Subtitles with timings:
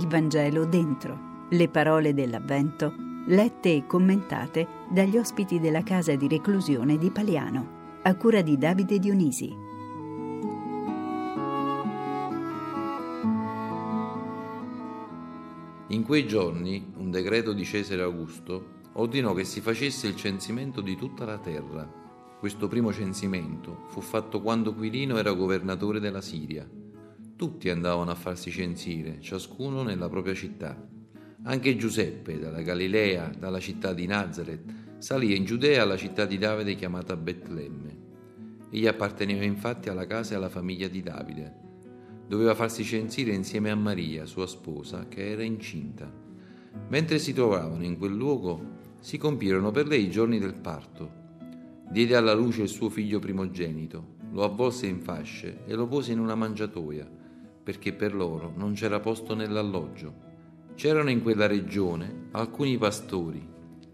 [0.00, 2.94] Vangelo dentro, le parole dell'Avvento,
[3.26, 8.98] lette e commentate dagli ospiti della casa di reclusione di Paliano, a cura di Davide
[8.98, 9.54] Dionisi.
[15.88, 20.96] In quei giorni un decreto di Cesare Augusto ordinò che si facesse il censimento di
[20.96, 21.88] tutta la terra.
[22.38, 26.68] Questo primo censimento fu fatto quando Quirino era governatore della Siria
[27.44, 30.82] tutti andavano a farsi censire, ciascuno nella propria città.
[31.42, 36.74] Anche Giuseppe, dalla Galilea, dalla città di Nazareth, salì in Giudea alla città di Davide
[36.74, 37.96] chiamata Betlemme.
[38.70, 41.54] Egli apparteneva infatti alla casa e alla famiglia di Davide.
[42.26, 46.10] Doveva farsi censire insieme a Maria, sua sposa, che era incinta.
[46.88, 51.12] Mentre si trovavano in quel luogo, si compirono per lei i giorni del parto.
[51.90, 56.20] Diede alla luce il suo figlio primogenito, lo avvolse in fasce e lo pose in
[56.20, 57.20] una mangiatoia
[57.64, 60.32] perché per loro non c'era posto nell'alloggio.
[60.74, 63.44] C'erano in quella regione alcuni pastori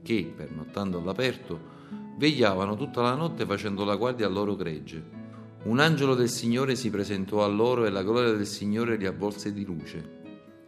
[0.02, 1.78] che, pernottando all'aperto,
[2.16, 5.18] vegliavano tutta la notte facendo la guardia al loro gregge.
[5.62, 9.52] Un angelo del Signore si presentò a loro e la gloria del Signore li avvolse
[9.52, 10.18] di luce.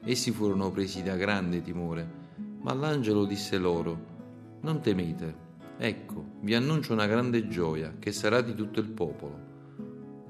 [0.05, 2.09] Essi furono presi da grande timore,
[2.61, 4.11] ma l'angelo disse loro,
[4.61, 5.35] Non temete,
[5.79, 9.51] ecco, vi annuncio una grande gioia che sarà di tutto il popolo.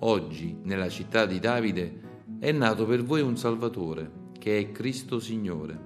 [0.01, 2.01] Oggi, nella città di Davide,
[2.43, 5.79] è nato per voi un Salvatore, che è Cristo Signore.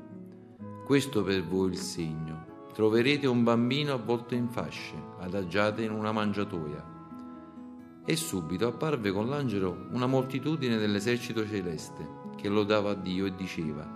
[0.87, 2.47] Questo per voi il segno.
[2.73, 6.83] Troverete un bambino avvolto in fasce, adagiate in una mangiatoia.
[8.07, 13.87] E subito apparve con l'angelo una moltitudine dell'esercito celeste, che lodava Dio e diceva,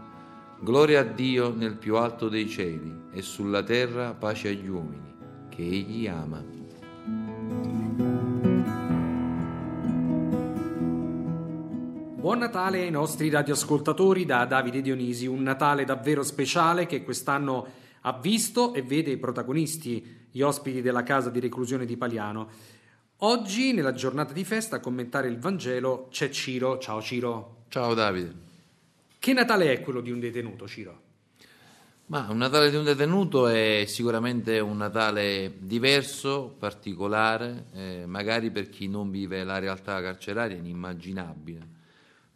[0.61, 5.15] Gloria a Dio nel più alto dei cieli e sulla terra pace agli uomini,
[5.49, 6.45] che Egli ama.
[12.31, 17.67] Buon Natale ai nostri radioascoltatori da Davide Dionisi, un Natale davvero speciale che quest'anno
[18.03, 22.49] ha visto e vede i protagonisti, gli ospiti della casa di reclusione di Paliano.
[23.17, 26.79] Oggi, nella giornata di festa, a commentare il Vangelo c'è Ciro.
[26.79, 27.65] Ciao Ciro.
[27.67, 28.33] Ciao Davide.
[29.19, 31.01] Che Natale è quello di un detenuto, Ciro?
[32.07, 38.69] Ma un Natale di un detenuto è sicuramente un Natale diverso, particolare, eh, magari per
[38.69, 41.79] chi non vive la realtà carceraria, inimmaginabile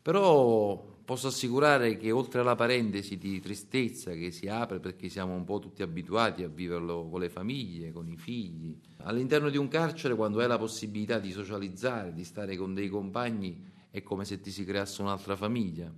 [0.04, 5.44] però posso assicurare che oltre alla parentesi di tristezza che si apre perché siamo un
[5.44, 10.14] po' tutti abituati a viverlo con le famiglie, con i figli, all'interno di un carcere
[10.14, 13.58] quando hai la possibilità di socializzare, di stare con dei compagni,
[13.90, 15.90] è come se ti si creasse un'altra famiglia.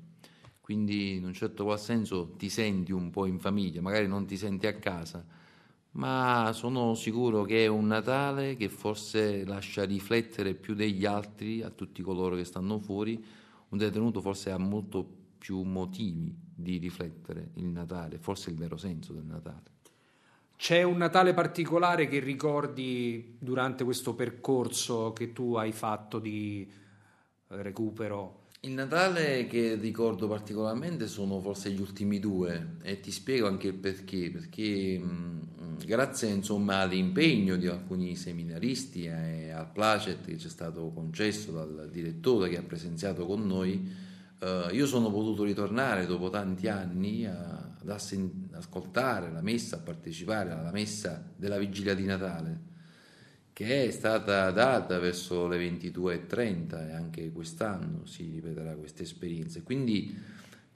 [0.60, 4.36] Quindi in un certo qual senso ti senti un po' in famiglia, magari non ti
[4.36, 5.26] senti a casa,
[5.92, 11.70] ma sono sicuro che è un Natale che forse lascia riflettere più degli altri a
[11.70, 15.06] tutti coloro che stanno fuori un detenuto forse ha molto
[15.38, 19.74] più motivi di riflettere il Natale, forse il vero senso del Natale.
[20.56, 26.68] C'è un Natale particolare che ricordi durante questo percorso che tu hai fatto di
[27.48, 28.44] recupero?
[28.60, 33.74] Il Natale che ricordo particolarmente sono forse gli ultimi due e ti spiego anche il
[33.74, 35.48] perché, perché mh,
[35.84, 41.88] grazie insomma, all'impegno di alcuni seminaristi e al placet che ci è stato concesso dal
[41.90, 43.90] direttore che ha presenziato con noi,
[44.38, 47.88] eh, io sono potuto ritornare dopo tanti anni a, ad
[48.52, 52.74] ascoltare la messa, a partecipare alla messa della vigilia di Natale
[53.56, 59.62] che è stata data verso le 22.30 e anche quest'anno si ripeterà questa esperienza.
[59.62, 60.14] Quindi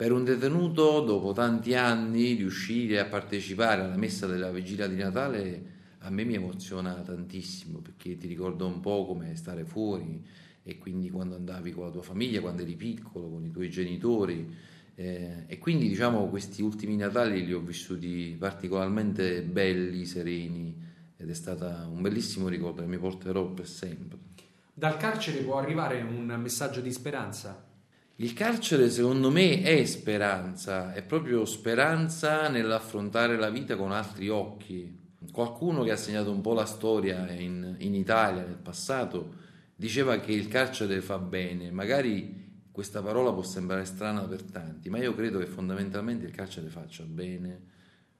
[0.00, 5.65] per un detenuto dopo tanti anni riuscire a partecipare alla messa della vigilia di Natale
[5.99, 10.27] a me mi emoziona tantissimo perché ti ricordo un po' come stare fuori
[10.62, 14.50] e quindi quando andavi con la tua famiglia, quando eri piccolo, con i tuoi genitori.
[14.94, 20.74] Eh, e quindi diciamo questi ultimi Natali li ho vissuti particolarmente belli, sereni
[21.15, 24.19] ed è stato un bellissimo ricordo che mi porterò per sempre.
[24.72, 27.69] Dal carcere può arrivare un messaggio di speranza?
[28.21, 34.95] Il carcere secondo me è speranza, è proprio speranza nell'affrontare la vita con altri occhi.
[35.33, 39.37] Qualcuno che ha segnato un po' la storia in, in Italia nel passato
[39.75, 44.99] diceva che il carcere fa bene, magari questa parola può sembrare strana per tanti, ma
[44.99, 47.61] io credo che fondamentalmente il carcere faccia bene,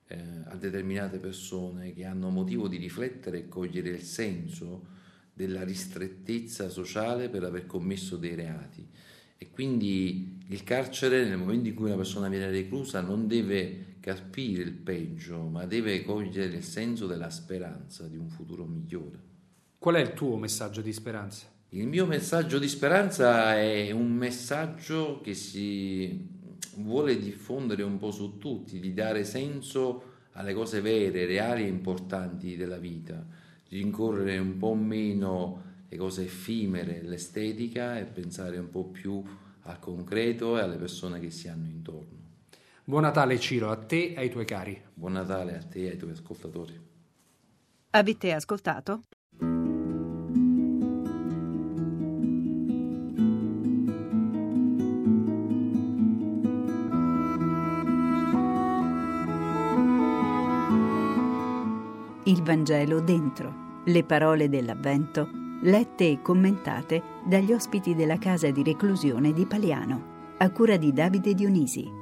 [0.06, 4.97] eh, a determinate persone che hanno motivo di riflettere e cogliere il senso
[5.35, 8.88] della ristrettezza sociale per aver commesso dei reati.
[9.42, 14.60] E quindi il carcere, nel momento in cui una persona viene reclusa, non deve capire
[14.60, 19.19] il peggio, ma deve cogliere il senso della speranza di un futuro migliore.
[19.78, 21.46] Qual è il tuo messaggio di speranza?
[21.70, 26.28] Il mio messaggio di speranza è un messaggio che si
[26.76, 30.02] vuole diffondere un po' su tutti, di dare senso
[30.32, 33.26] alle cose vere, reali e importanti della vita,
[33.70, 39.20] rincorrere un po' meno le cose effimere, l'estetica e pensare un po' più
[39.62, 42.19] al concreto e alle persone che si hanno intorno.
[42.84, 44.81] Buon Natale Ciro, a te e ai tuoi cari.
[44.94, 46.81] Buon Natale a te e ai tuoi ascoltatori.
[47.90, 49.02] Avete ascoltato?
[62.25, 69.32] Il Vangelo dentro, le parole dell'Avvento, lette e commentate dagli ospiti della casa di reclusione
[69.32, 72.00] di Paliano, a cura di Davide Dionisi.